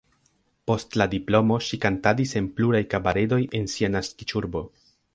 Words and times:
Post 0.71 0.97
la 1.01 1.07
diplomo 1.11 1.59
ŝi 1.67 1.79
kantadis 1.85 2.35
en 2.41 2.49
pluraj 2.57 2.83
kabaredoj 2.97 3.41
en 3.61 3.73
sia 3.75 3.95
naskiĝurbo. 3.99 4.69